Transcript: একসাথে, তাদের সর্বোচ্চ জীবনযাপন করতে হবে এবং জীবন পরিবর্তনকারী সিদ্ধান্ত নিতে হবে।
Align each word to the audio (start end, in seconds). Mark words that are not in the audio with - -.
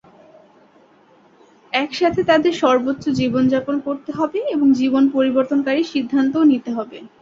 একসাথে, 1.73 2.21
তাদের 2.23 2.53
সর্বোচ্চ 2.63 3.03
জীবনযাপন 3.19 3.75
করতে 3.87 4.11
হবে 4.11 4.39
এবং 4.53 4.67
জীবন 4.73 5.03
পরিবর্তনকারী 5.15 5.81
সিদ্ধান্ত 5.93 6.33
নিতে 6.51 6.69
হবে। 6.77 6.97